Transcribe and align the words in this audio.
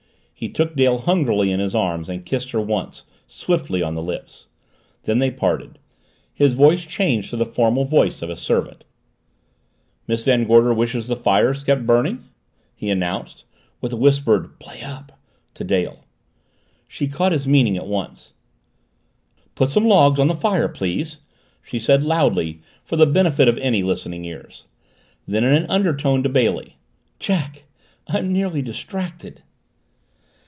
He 0.33 0.49
took 0.49 0.75
Dale 0.75 0.97
hungrily 0.97 1.51
in 1.51 1.59
his 1.59 1.75
arms 1.75 2.09
and 2.09 2.25
kissed 2.25 2.49
her 2.49 2.59
once, 2.59 3.03
swiftly, 3.27 3.83
on 3.83 3.93
the 3.93 4.01
lips. 4.01 4.47
Then 5.03 5.19
they 5.19 5.29
parted 5.29 5.77
his 6.33 6.55
voice 6.55 6.83
changed 6.83 7.29
to 7.29 7.37
the 7.37 7.45
formal 7.45 7.85
voice 7.85 8.23
of 8.23 8.29
a 8.31 8.35
servant. 8.35 8.83
"Miss 10.07 10.23
Van 10.23 10.45
Gorder 10.45 10.73
wishes 10.73 11.07
the 11.07 11.15
fire 11.15 11.53
kept 11.53 11.85
burning," 11.85 12.23
he 12.73 12.89
announced, 12.89 13.43
with 13.81 13.93
a 13.93 13.97
whispered 13.97 14.59
"Play 14.59 14.81
up!" 14.81 15.11
to 15.53 15.63
Dale. 15.63 15.99
Dale 16.97 17.09
caught 17.11 17.33
his 17.33 17.45
meaning 17.45 17.77
at 17.77 17.85
once. 17.85 18.33
"Put 19.53 19.69
some 19.69 19.85
logs 19.85 20.19
on 20.19 20.25
the 20.27 20.33
fire, 20.33 20.67
please," 20.67 21.19
she 21.61 21.77
said 21.77 22.03
loudly, 22.03 22.63
for 22.83 22.95
the 22.95 23.05
benefit 23.05 23.47
of 23.47 23.59
any 23.59 23.83
listening 23.83 24.25
ears. 24.25 24.65
Then 25.27 25.43
in 25.43 25.53
an 25.53 25.69
undertone 25.69 26.23
to 26.23 26.29
Bailey, 26.29 26.77
"Jack 27.19 27.65
I'm 28.07 28.33
nearly 28.33 28.63
distracted!" 28.63 29.43